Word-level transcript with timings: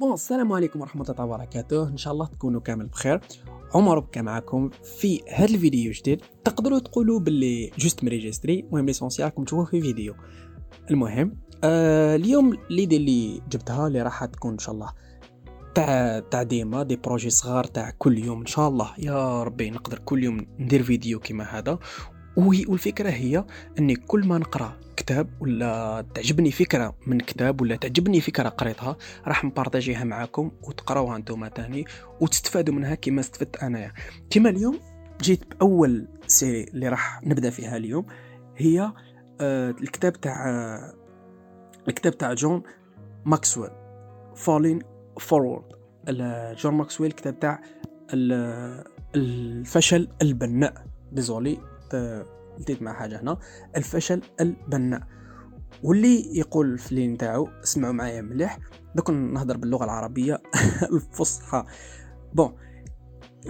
Bon 0.00 0.12
السلام 0.12 0.52
عليكم 0.52 0.80
ورحمة 0.80 1.06
الله 1.10 1.24
وبركاته 1.24 1.88
إن 1.88 1.96
شاء 1.96 2.12
الله 2.12 2.26
تكونوا 2.26 2.60
كامل 2.60 2.86
بخير. 2.86 3.20
عمر 3.74 3.98
بكى 3.98 4.22
معكم 4.22 4.70
في 4.98 5.20
هذا 5.34 5.54
الفيديو 5.54 5.92
جديد 5.92 6.20
تقدروا 6.44 6.78
تقولوا 6.78 7.20
باللي 7.20 7.70
juste 7.78 8.04
مريجستري 8.04 8.60
المهم 8.60 8.86
l'essentiel 8.86 9.24
راكم 9.26 9.44
تشوفوا 9.44 9.64
في 9.64 9.80
فيديو. 9.80 10.14
المهم 10.90 11.38
آه 11.64 12.16
اليوم 12.16 12.56
l'idée 12.70 12.96
اللي 12.96 13.42
جبتها 13.50 13.86
اللي 13.86 14.02
راح 14.02 14.24
تكون 14.24 14.52
إن 14.52 14.58
شاء 14.58 14.74
الله 14.74 14.92
تاع 15.74 16.20
تاع 16.20 16.42
ديما 16.42 16.82
des 16.82 16.96
projets 16.96 17.30
صغار 17.30 17.64
تاع 17.64 17.90
كل 17.98 18.18
يوم. 18.18 18.40
إن 18.40 18.46
شاء 18.46 18.68
الله 18.68 18.94
يا 18.98 19.42
ربي 19.42 19.70
نقدر 19.70 19.98
كل 19.98 20.24
يوم 20.24 20.46
ندير 20.58 20.82
فيديو 20.82 21.20
كيما 21.20 21.44
هذا. 21.44 21.78
والفكرة 22.36 23.10
هي 23.10 23.44
إني 23.78 23.96
كل 23.96 24.26
ما 24.26 24.38
نقرأ 24.38 24.78
كتاب 25.08 25.28
ولا 25.40 26.04
تعجبني 26.14 26.50
فكرة 26.50 26.96
من 27.06 27.20
كتاب 27.20 27.60
ولا 27.60 27.76
تعجبني 27.76 28.20
فكرة 28.20 28.48
قريتها 28.48 28.96
راح 29.26 29.44
نبارطاجيها 29.44 30.04
معاكم 30.04 30.50
وتقراوها 30.62 31.16
أنتم 31.16 31.46
تاني 31.46 31.84
وتستفادوا 32.20 32.74
منها 32.74 32.94
كما 32.94 33.20
استفدت 33.20 33.56
انايا. 33.56 33.92
كما 34.30 34.50
اليوم 34.50 34.78
جيت 35.20 35.54
بأول 35.54 36.08
série 36.26 36.64
اللي 36.64 36.88
راح 36.88 37.22
نبدأ 37.22 37.50
فيها 37.50 37.76
اليوم 37.76 38.06
هي 38.56 38.92
آه 39.40 39.70
الكتاب 39.70 40.12
تاع 40.12 40.48
آه 40.48 40.94
الكتاب 41.88 42.18
تاع 42.18 42.34
جون 42.34 42.62
ماكسويل 43.24 43.70
Failing 44.36 44.78
Forward 45.20 45.64
جون 46.56 46.74
ماكسويل 46.74 47.10
الكتاب 47.10 47.38
تاع 47.40 47.60
الفشل 49.14 50.08
البناء. 50.22 50.84
Désolé 51.12 51.58
بديت 52.58 52.82
مع 52.82 52.92
حاجة 52.92 53.20
هنا 53.20 53.38
الفشل 53.76 54.22
البناء. 54.40 55.02
واللي 55.82 56.38
يقول 56.38 56.78
في 56.78 56.92
اللين 56.92 57.16
تاعو 57.16 57.48
اسمعوا 57.64 57.92
معايا 57.92 58.22
مليح 58.22 58.58
دوك 58.94 59.10
نهضر 59.10 59.56
باللغة 59.56 59.84
العربية 59.84 60.42
الفصحى. 60.92 61.64
Bon 62.34 62.56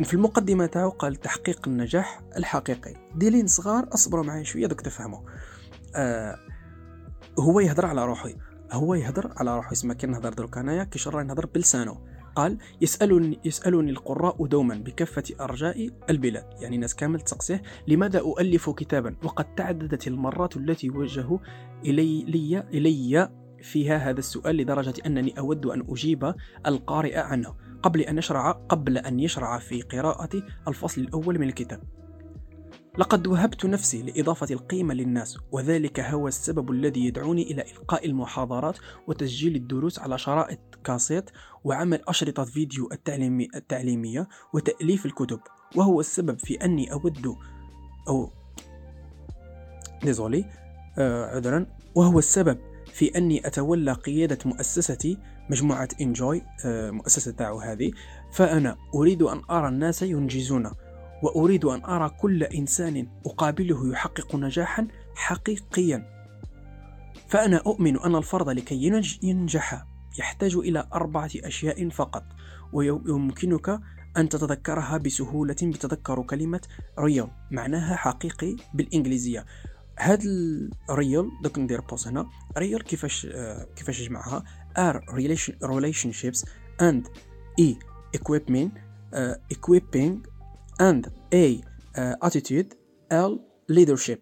في 0.04 0.14
المقدمة 0.14 0.66
تاعو 0.66 0.90
قال 0.90 1.16
تحقيق 1.16 1.68
النجاح 1.68 2.20
الحقيقي. 2.36 2.94
des 3.14 3.25
lignes 3.25 3.46
صغار 3.46 3.88
اصبروا 3.94 4.24
معايا 4.24 4.42
شوية 4.42 4.66
دوك 4.66 4.80
تفهموا. 4.80 5.20
آه 5.96 6.38
هو 7.38 7.60
يهضر 7.60 7.86
على 7.86 8.04
روحي 8.04 8.36
هو 8.72 8.94
يهضر 8.94 9.32
على 9.36 9.56
روحي 9.56 9.72
اسمع 9.72 9.94
كي 9.94 10.06
نهضر 10.06 10.32
دروك 10.32 10.58
انايا 10.58 10.84
كي 10.84 11.10
راني 11.10 11.28
نهضر 11.28 11.46
بلسانه 11.46 11.98
قال 12.38 12.58
يسألني, 12.80 13.38
يسألني 13.44 13.90
القراء 13.90 14.46
دوما 14.46 14.74
بكافة 14.74 15.22
أرجاء 15.40 15.90
البلاد. 16.10 16.44
يعني 16.60 16.76
ناس 16.76 16.94
كامل 16.94 17.20
تسقسيه 17.20 17.62
لماذا 17.88 18.18
أؤلف 18.18 18.70
كتابا؟ 18.70 19.16
وقد 19.24 19.54
تعددت 19.54 20.06
المرات 20.06 20.56
التي 20.56 20.90
وجهوا 20.90 21.38
إلي, 21.84 22.22
لي 22.22 22.60
إلي 22.60 23.30
فيها 23.62 23.96
هذا 23.96 24.18
السؤال 24.18 24.56
لدرجة 24.56 24.94
أنني 25.06 25.38
أود 25.38 25.66
أن 25.66 25.84
أجيب 25.88 26.34
القارئ 26.66 27.16
عنه 27.16 27.54
قبل 27.82 28.00
أن 28.00 28.18
يشرع 28.18 28.50
قبل 28.50 28.98
أن 28.98 29.20
يشرع 29.20 29.58
في 29.58 29.82
قراءة 29.82 30.42
الفصل 30.68 31.00
الأول 31.00 31.38
من 31.38 31.48
الكتاب. 31.48 31.97
لقد 32.98 33.26
وهبت 33.26 33.66
نفسي 33.66 34.02
لإضافة 34.02 34.46
القيمة 34.50 34.94
للناس 34.94 35.38
وذلك 35.52 36.00
هو 36.00 36.28
السبب 36.28 36.70
الذي 36.70 37.06
يدعوني 37.06 37.42
إلى 37.42 37.62
إلقاء 37.62 38.06
المحاضرات 38.06 38.78
وتسجيل 39.06 39.56
الدروس 39.56 39.98
على 39.98 40.18
شرائط 40.18 40.58
كاسيت 40.84 41.30
وعمل 41.64 42.00
أشرطة 42.08 42.44
فيديو 42.44 42.88
التعليمي 42.92 43.48
التعليمية 43.54 44.28
وتأليف 44.54 45.06
الكتب. 45.06 45.40
وهو 45.76 46.00
السبب 46.00 46.38
في 46.38 46.54
أني 46.54 46.92
أود 46.92 47.36
أو 48.08 48.30
ديزولي 50.02 50.44
آه 50.98 51.36
عذرا. 51.36 51.66
وهو 51.94 52.18
السبب 52.18 52.58
في 52.92 53.18
أني 53.18 53.46
أتولى 53.46 53.92
قيادة 53.92 54.38
مؤسستي 54.44 55.18
مجموعة 55.50 55.88
إنجوي 56.00 56.42
آه 56.64 56.90
مؤسسة 56.90 57.32
تاعو 57.32 57.60
هذه. 57.60 57.90
فأنا 58.32 58.76
أريد 58.94 59.22
أن 59.22 59.42
أرى 59.50 59.68
الناس 59.68 60.02
ينجزون. 60.02 60.70
وأريد 61.22 61.64
أن 61.64 61.84
أرى 61.84 62.08
كل 62.08 62.42
إنسان 62.42 63.08
أقابله 63.26 63.90
يحقق 63.92 64.36
نجاحا 64.36 64.88
حقيقيا. 65.14 66.18
فأنا 67.28 67.56
أؤمن 67.56 68.00
أن 68.00 68.14
الفرد 68.14 68.48
لكي 68.48 68.92
ينجح 69.22 69.84
يحتاج 70.18 70.56
إلى 70.56 70.88
أربعة 70.94 71.30
أشياء 71.36 71.88
فقط 71.88 72.24
ويمكنك 72.72 73.80
أن 74.16 74.28
تتذكرها 74.28 74.96
بسهولة 74.98 75.56
بتذكر 75.62 76.22
كلمة 76.22 76.60
REAL 76.98 77.30
معناها 77.50 77.96
حقيقي 77.96 78.56
بالإنجليزية. 78.74 79.46
هاد 79.98 80.22
ال 80.90 80.98
REAL 80.98 81.30
دوك 81.42 81.58
ندير 81.58 81.80
pause 81.80 82.08
هنا. 82.08 82.26
REAL 82.58 82.84
كيفاش 82.84 83.26
آه 83.26 83.66
كيفاش 83.76 84.02
نجمعها 84.02 84.44
R 84.78 85.00
relationships 85.64 86.44
and 86.80 87.08
E 87.60 87.76
equipment 88.16 88.72
uh, 89.12 89.34
equipping 89.54 90.12
and 90.80 91.10
A 91.34 91.60
uh, 91.98 92.26
attitude 92.26 92.74
L 93.10 93.38
leadership 93.68 94.20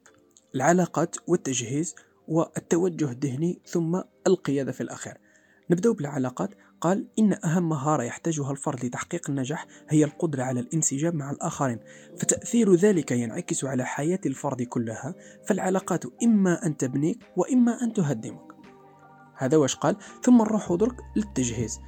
العلاقات 0.54 1.16
والتجهيز 1.26 1.94
والتوجه 2.28 3.10
الذهني 3.10 3.60
ثم 3.66 4.00
القيادة 4.26 4.72
في 4.72 4.80
الأخير 4.80 5.14
نبدأ 5.70 5.92
بالعلاقات. 5.92 6.50
قال 6.80 7.08
إن 7.18 7.38
أهم 7.44 7.68
مهارة 7.68 8.02
يحتاجها 8.02 8.50
الفرد 8.50 8.84
لتحقيق 8.84 9.30
النجاح 9.30 9.66
هي 9.88 10.04
القدرة 10.04 10.42
على 10.42 10.60
الانسجام 10.60 11.16
مع 11.16 11.30
الآخرين. 11.30 11.78
فتأثير 12.18 12.74
ذلك 12.74 13.10
ينعكس 13.10 13.64
على 13.64 13.84
حياة 13.84 14.20
الفرد 14.26 14.62
كلها. 14.62 15.14
فالعلاقات 15.46 16.04
إما 16.22 16.66
أن 16.66 16.76
تبنيك 16.76 17.18
وإما 17.36 17.82
أن 17.82 17.92
تهدمك. 17.92 18.52
هذا 19.34 19.56
واش 19.56 19.76
قال؟ 19.76 19.96
ثم 20.22 20.42
نروح 20.42 20.72
درك 20.72 20.96
للتجهيز. 21.16 21.80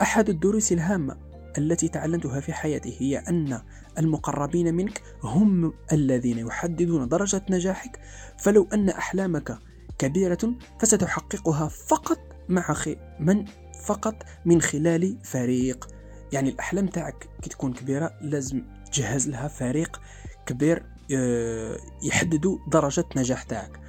أحد 0.00 0.28
الدروس 0.28 0.72
الهامة 0.72 1.16
التي 1.58 1.88
تعلمتها 1.88 2.40
في 2.40 2.52
حياتي 2.52 2.96
هي 3.00 3.18
أن 3.18 3.60
المقربين 3.98 4.74
منك 4.74 5.02
هم 5.22 5.72
الذين 5.92 6.38
يحددون 6.38 7.08
درجة 7.08 7.42
نجاحك. 7.50 8.00
فلو 8.38 8.68
أن 8.72 8.88
أحلامك 8.88 9.58
كبيرة 9.98 10.54
فستحققها 10.80 11.68
فقط 11.68 12.18
مع 12.48 12.76
من 13.20 13.44
فقط 13.84 14.22
من 14.44 14.62
خلال 14.62 15.18
فريق. 15.24 15.88
يعني 16.32 16.50
الأحلام 16.50 16.86
تاعك 16.86 17.28
كي 17.42 17.50
تكون 17.50 17.72
كبيرة 17.72 18.10
لازم 18.20 18.62
تجهز 18.92 19.28
لها 19.28 19.48
فريق 19.48 20.00
كبير 20.46 20.86
آه، 21.14 21.76
يحددوا 22.02 22.58
درجة 22.68 23.04
نجاح 23.16 23.42
تاعك. 23.42 23.80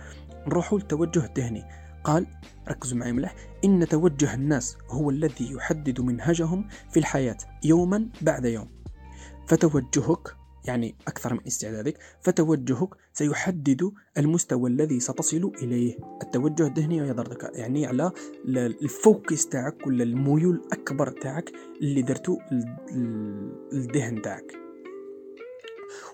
نروحوا 0.48 0.80
للتوجه 0.80 1.26
الذهني. 1.26 1.64
قال 2.06 2.26
ركزوا 2.70 2.98
معي 2.98 3.12
ملح 3.12 3.36
إن 3.66 3.88
توجه 3.88 4.34
الناس 4.34 4.78
هو 4.90 5.10
الذي 5.10 5.52
يحدد 5.52 6.02
منهجهم 6.02 6.68
في 6.90 7.00
الحياة 7.00 7.38
يوما 7.64 8.10
بعد 8.22 8.46
يوم. 8.46 8.70
فتوجهك 9.48 10.36
يعني 10.66 10.96
أكثر 11.08 11.34
من 11.34 11.40
استعدادك 11.48 11.98
فتوجهك 12.22 12.90
سيحدد 13.14 13.92
المستوى 14.18 14.70
الذي 14.70 15.00
ستصل 15.00 15.52
إليه. 15.62 15.98
التوجه 16.24 16.68
الذهني 16.68 16.98
يضرك 16.98 17.52
يعني 17.54 17.86
على 17.86 18.12
ال 18.48 18.65
focus 18.65 19.48
تاعك 19.48 19.88
ولا 19.88 20.04
الميول 20.04 20.56
الأكبر 20.56 21.10
تاعك 21.10 21.52
اللي 21.82 22.02
درتو 22.02 22.38
الذهن 23.74 24.22
تاعك. 24.22 24.54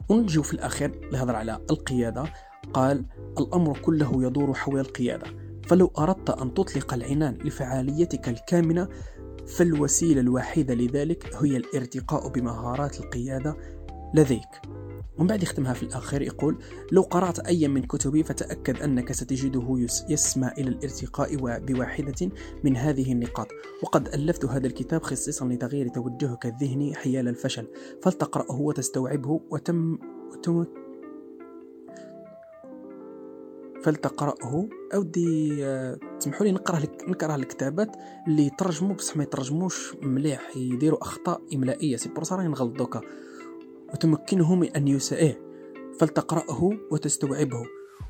ونجيو 0.09 0.43
في 0.43 0.53
الأخير 0.53 1.09
لهضر 1.11 1.35
على 1.35 1.65
القيادة. 1.71 2.23
قال 2.73 3.05
الأمر 3.39 3.79
كله 3.79 4.23
يدور 4.25 4.53
حول 4.53 4.79
القيادة. 4.79 5.50
فلو 5.71 5.91
أردت 5.97 6.29
أن 6.29 6.53
تطلق 6.53 6.93
العنان 6.93 7.37
لفعاليتك 7.45 8.29
الكامنة 8.29 8.87
فالوسيلة 9.47 10.21
الوحيدة 10.21 10.73
لذلك 10.73 11.35
هي 11.35 11.57
الارتقاء 11.57 12.27
بمهارات 12.27 12.99
القيادة 12.99 13.57
لديك. 14.13 14.61
ومن 15.17 15.27
بعد 15.27 15.43
يختمها 15.43 15.73
في 15.73 15.83
الآخر 15.83 16.21
يقول 16.21 16.57
لو 16.91 17.01
قرأت 17.01 17.39
أي 17.39 17.67
من 17.67 17.83
كتبي 17.83 18.23
فتأكد 18.23 18.81
أنك 18.81 19.11
ستجده 19.11 19.77
يسمى 20.09 20.47
إلى 20.57 20.69
الارتقاء 20.69 21.35
بواحدة 21.59 22.29
من 22.63 22.77
هذه 22.77 23.11
النقاط. 23.11 23.47
وقد 23.83 24.07
ألفت 24.07 24.45
هذا 24.45 24.67
الكتاب 24.67 25.03
خصيصا 25.03 25.45
لتغيير 25.45 25.87
توجهك 25.87 26.45
الذهني 26.45 26.95
حيال 26.95 27.27
الفشل. 27.27 27.67
فلتقرأه 28.01 28.61
وتستوعبه 28.61 29.41
وتم, 29.51 29.97
فلتقرأه 33.83 34.67
أودي 34.93 35.65
آه، 35.65 35.99
تسمحوا 36.19 36.45
لي 36.45 36.51
نقرأ 36.51 36.79
لك 36.79 37.05
نقرأ 37.07 37.35
الكتابات 37.35 37.95
اللي 38.27 38.45
يترجموا 38.45 38.95
بصح 38.95 39.17
ما 39.17 39.23
يترجموش 39.23 39.95
مليح 40.01 40.57
يديروا 40.57 41.01
أخطاء 41.01 41.41
إملائية. 41.53 41.95
c'est 41.95 42.09
pour 42.09 42.23
راني 42.31 42.47
نغلط 42.47 42.77
دوكا. 42.77 43.01
وتمكنه 43.93 44.55
من 44.55 44.67
أن 44.75 44.87
يسائه 44.87 45.35
فلتقرأه 45.99 46.69
وتستوعبه. 46.91 47.63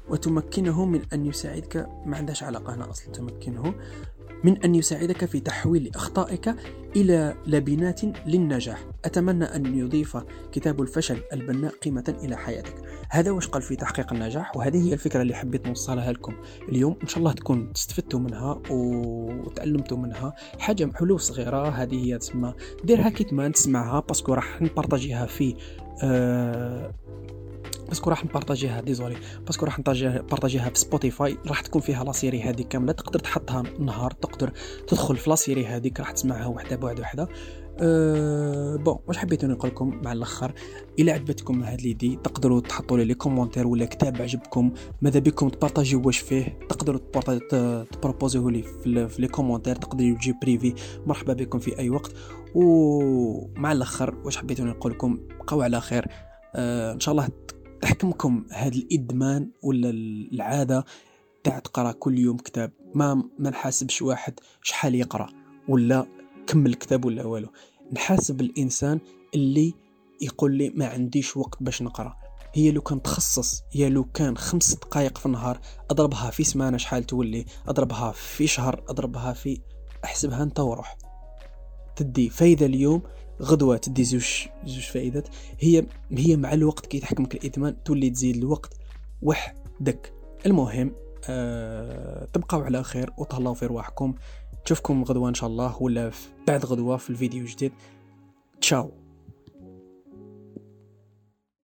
وتمكنه 0.09 0.85
من 0.85 1.01
أن 1.13 1.25
يساعدك 1.25 1.89
ما 2.05 2.17
عندهاش 2.17 2.43
علاقة 2.43 2.75
هنا 2.75 2.89
أصلا. 2.89 3.11
تمكنه 3.11 3.73
من 4.43 4.57
أن 4.57 4.75
يساعدك 4.75 5.25
في 5.25 5.39
تحويل 5.39 5.91
أخطائك 5.95 6.55
إلى 6.95 7.35
لبنات 7.47 8.01
للنجاح. 8.27 8.85
أتمنى 9.05 9.45
أن 9.45 9.77
يضيف 9.79 10.17
كتاب 10.51 10.81
الفشل 10.81 11.17
البناء 11.33 11.71
قيمة 11.71 12.15
إلى 12.23 12.37
حياتك. 12.37 12.75
هذا 13.09 13.31
واش 13.31 13.47
قال 13.47 13.61
في 13.61 13.75
تحقيق 13.75 14.13
النجاح 14.13 14.57
وهذه 14.57 14.87
هي 14.87 14.93
الفكرة 14.93 15.21
اللي 15.21 15.33
حبيت 15.33 15.67
نوصلها 15.67 16.11
لكم 16.11 16.33
اليوم. 16.69 16.95
إن 17.03 17.07
شاء 17.07 17.19
الله 17.19 17.31
تكون 17.31 17.71
استفدتوا 17.75 18.19
منها 18.19 18.61
وتعلمتوا 18.69 19.97
منها. 19.97 20.33
حاجة 20.59 20.89
حلول 20.95 21.19
صغيرة 21.19 21.69
هذه 21.69 22.05
هي 22.05 22.17
تسمى 22.17 22.53
ديرها 22.83 23.09
kit 23.09 23.27
main 23.27 23.51
تسمعها 23.51 23.99
parce 23.99 24.21
que 24.21 24.33
راح 24.33 24.61
نبارطاجيها 24.61 25.25
في 25.25 25.55
آه 26.03 26.93
parce 27.91 28.03
que 28.03 28.09
راح 28.09 28.25
نبارطاجيها 28.25 28.81
désolé 28.81 29.15
parce 29.45 29.58
que 29.58 29.65
راح 29.65 29.79
نبارطاجيها 29.79 30.69
في 30.69 30.79
Spotify 30.79 31.37
راح 31.47 31.61
تكون 31.61 31.81
فيها 31.81 32.03
la 32.03 32.11
série 32.11 32.41
هذه 32.41 32.61
كاملة 32.61 32.91
تقدر 32.91 33.19
تحطها 33.19 33.63
نهار 33.79 34.11
تقدر 34.11 34.51
تدخل 34.87 35.17
في 35.17 35.29
la 35.29 35.35
série 35.35 35.65
هذيك 35.65 35.99
راح 35.99 36.11
تسمعها 36.11 36.45
وحدة 36.45 36.75
بعد 36.75 36.99
وحدة. 36.99 37.27
أه 37.79 38.75
bon 38.75 38.99
واش 39.07 39.17
حبيت 39.17 39.45
نقول 39.45 39.71
لكم 39.71 40.01
مع 40.03 40.11
الأخر؟ 40.11 40.53
إلى 40.99 41.11
عجبتكم 41.11 41.63
هاد 41.63 41.81
l'idée 41.81 42.19
تقدروا 42.23 42.61
تحطوا 42.61 42.97
لي 42.97 43.05
les 43.05 43.13
commentaires 43.13 43.67
ولا 43.67 43.85
كتاب 43.85 44.21
عجبكم 44.21 44.73
ماذا 45.01 45.19
بكم 45.19 45.49
تبارطاجيو 45.49 46.01
واش 46.05 46.17
فيه؟ 46.17 46.59
تقدروا 46.69 46.99
تبروبوزيوه 47.83 48.51
لي 48.51 48.63
في 48.83 49.15
les 49.19 49.27
commentaires 49.27 49.75
تقدروا 49.75 50.15
تجي 50.15 50.35
privé. 50.41 50.73
مرحبا 51.05 51.33
بكم 51.33 51.59
في 51.59 51.79
أي 51.79 51.89
وقت. 51.89 52.11
ومع 52.55 53.71
الأخر 53.71 54.15
واش 54.25 54.37
حبيت 54.37 54.61
نقول 54.61 54.91
لكم 54.91 55.19
بقاو 55.39 55.61
على 55.61 55.81
خير. 55.81 56.07
أه 56.55 56.93
إن 56.93 56.99
شاء 56.99 57.11
الله 57.11 57.29
تحكمكم 57.81 58.45
هذا 58.51 58.75
الإدمان 58.75 59.49
ولا 59.61 59.89
العادة 59.89 60.85
تاع 61.43 61.59
تقرأ 61.59 61.91
كل 61.91 62.19
يوم 62.19 62.37
كتاب؟ 62.37 62.71
ما 62.95 63.13
ما 63.39 63.49
نحاسبش 63.49 64.01
واحد 64.01 64.39
شحال 64.61 64.95
يقرأ 64.95 65.29
ولا 65.67 66.05
كمل 66.47 66.73
كتاب 66.73 67.05
ولا 67.05 67.25
والو. 67.25 67.47
نحاسب 67.93 68.41
الإنسان 68.41 68.99
اللي 69.35 69.73
يقول 70.21 70.55
لي 70.55 70.69
ما 70.69 70.87
عنديش 70.87 71.37
وقت 71.37 71.63
باش 71.63 71.81
نقرأ. 71.81 72.17
هي 72.53 72.71
لو 72.71 72.81
كان 72.81 73.01
تخصص 73.01 73.63
هي 73.71 73.89
لو 73.89 74.03
كان 74.03 74.37
خمس 74.37 74.73
دقائق 74.73 75.17
في 75.17 75.25
النهار 75.25 75.59
أضربها 75.91 76.29
في 76.31 76.43
سمانة 76.43 76.77
شحال 76.77 77.03
تولي 77.03 77.45
أضربها 77.67 78.11
في 78.11 78.47
شهر 78.47 78.83
أضربها 78.89 79.33
في 79.33 79.61
أحسبها 80.03 80.43
أنت 80.43 80.59
وروح. 80.59 80.97
تدي 81.95 82.29
فايدة 82.29 82.65
اليوم 82.65 83.01
غدوة 83.41 83.77
تدي 83.77 84.03
زوج 84.03 84.47
زوج 84.65 84.83
فائدات. 84.83 85.27
هي 85.59 85.85
هي 86.11 86.35
مع 86.35 86.53
الوقت 86.53 86.85
كي 86.85 86.99
تحكمك 86.99 87.35
الادمان 87.35 87.83
تولي 87.83 88.09
تزيد 88.09 88.35
الوقت. 88.35 88.77
وحدك 89.21 90.13
المهم 90.45 90.91
أه 91.29 92.25
تبقاو 92.25 92.61
على 92.61 92.83
خير 92.83 93.09
وتهلاو 93.17 93.53
في 93.53 93.65
رواحكم. 93.65 94.13
نشوفكم 94.65 95.03
غدوة 95.03 95.29
إن 95.29 95.33
شاء 95.33 95.49
الله 95.49 95.81
ولا 95.81 96.11
بعد 96.47 96.65
غدوة 96.65 96.97
في 96.97 97.09
الفيديو 97.09 97.45
جديد 97.45 97.71
تشاو. 98.61 99.00